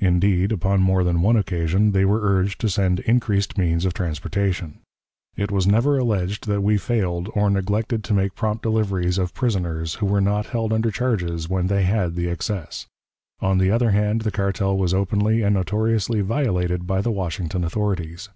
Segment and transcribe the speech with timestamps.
[0.00, 4.80] Indeed, upon more than one occasion they were urged to send increased means of transportation.
[5.36, 9.94] It was never alleged that we failed or neglected to make prompt deliveries of prisoners
[10.02, 12.86] who were not held under charges when they had the excess.
[13.38, 18.28] On the other hand, the cartel was openly and notoriously violated by the Washington authorities.